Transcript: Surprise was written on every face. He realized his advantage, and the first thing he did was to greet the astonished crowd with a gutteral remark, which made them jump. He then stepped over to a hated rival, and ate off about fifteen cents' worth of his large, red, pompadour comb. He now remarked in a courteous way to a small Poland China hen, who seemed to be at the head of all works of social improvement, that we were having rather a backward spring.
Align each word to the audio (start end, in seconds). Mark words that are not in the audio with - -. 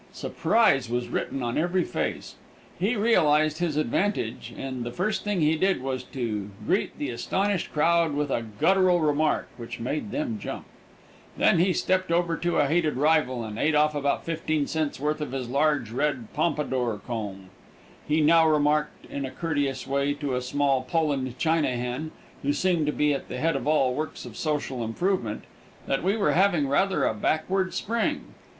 Surprise 0.13 0.89
was 0.89 1.09
written 1.09 1.43
on 1.43 1.59
every 1.59 1.83
face. 1.83 2.33
He 2.79 2.95
realized 2.95 3.59
his 3.59 3.77
advantage, 3.77 4.51
and 4.57 4.83
the 4.83 4.89
first 4.91 5.23
thing 5.23 5.41
he 5.41 5.55
did 5.55 5.79
was 5.79 6.01
to 6.05 6.49
greet 6.65 6.97
the 6.97 7.11
astonished 7.11 7.71
crowd 7.71 8.15
with 8.15 8.31
a 8.31 8.41
gutteral 8.59 8.99
remark, 8.99 9.47
which 9.57 9.79
made 9.79 10.09
them 10.09 10.39
jump. 10.39 10.65
He 11.37 11.43
then 11.43 11.73
stepped 11.75 12.11
over 12.11 12.35
to 12.35 12.57
a 12.57 12.65
hated 12.65 12.97
rival, 12.97 13.43
and 13.43 13.59
ate 13.59 13.75
off 13.75 13.93
about 13.93 14.25
fifteen 14.25 14.65
cents' 14.65 14.99
worth 14.99 15.21
of 15.21 15.33
his 15.33 15.47
large, 15.47 15.91
red, 15.91 16.33
pompadour 16.33 16.99
comb. 17.05 17.51
He 18.07 18.21
now 18.21 18.49
remarked 18.49 19.05
in 19.05 19.23
a 19.23 19.29
courteous 19.29 19.85
way 19.85 20.15
to 20.15 20.33
a 20.35 20.41
small 20.41 20.81
Poland 20.81 21.37
China 21.37 21.75
hen, 21.77 22.09
who 22.41 22.53
seemed 22.53 22.87
to 22.87 22.91
be 22.91 23.13
at 23.13 23.27
the 23.27 23.37
head 23.37 23.55
of 23.55 23.67
all 23.67 23.93
works 23.93 24.25
of 24.25 24.35
social 24.35 24.83
improvement, 24.83 25.43
that 25.85 26.01
we 26.01 26.17
were 26.17 26.31
having 26.31 26.67
rather 26.67 27.05
a 27.05 27.13
backward 27.13 27.75
spring. 27.75 28.33